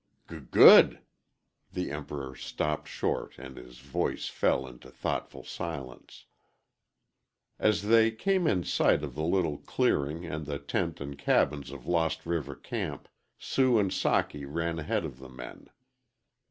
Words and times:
"G 0.27 0.39
good" 0.39 1.01
The 1.73 1.91
Emperor 1.91 2.35
stopped 2.35 2.87
short 2.87 3.37
and 3.37 3.55
his 3.55 3.77
voice 3.81 4.27
fell 4.29 4.65
into 4.65 4.89
thoughtful 4.89 5.43
silence. 5.43 6.25
As 7.59 7.83
they 7.83 8.09
came 8.09 8.47
in 8.47 8.63
sight 8.63 9.03
of 9.03 9.13
the 9.13 9.21
little 9.23 9.59
clearing 9.59 10.25
and 10.25 10.47
the 10.47 10.57
tent 10.57 11.01
and 11.01 11.15
cabins 11.19 11.69
of 11.69 11.85
Lost 11.85 12.25
River 12.25 12.55
camp, 12.55 13.09
Sue 13.37 13.77
and 13.77 13.91
Socky 13.91 14.43
ran 14.51 14.79
ahead 14.79 15.05
of 15.05 15.19
the 15.19 15.29
men. 15.29 15.67